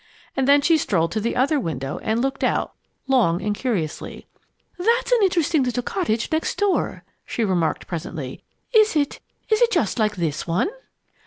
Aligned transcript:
And 0.35 0.47
then 0.47 0.61
she 0.61 0.79
strolled 0.79 1.11
to 1.11 1.21
the 1.21 1.35
other 1.35 1.59
window 1.59 1.99
and 2.01 2.23
looked 2.23 2.43
out, 2.43 2.73
long 3.05 3.39
and 3.39 3.53
curiously. 3.53 4.25
"That's 4.79 5.11
an 5.11 5.19
interesting 5.21 5.61
little 5.61 5.83
cottage 5.83 6.29
next 6.31 6.57
door," 6.57 7.03
she 7.23 7.45
remarked 7.45 7.85
presently. 7.85 8.43
"Is 8.73 8.95
it 8.95 9.19
is 9.49 9.61
it 9.61 9.69
just 9.71 9.99
like 9.99 10.15
this 10.15 10.47
one?" 10.47 10.69